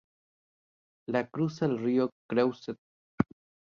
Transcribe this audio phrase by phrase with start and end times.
[1.09, 2.75] La cruza el río Creuse.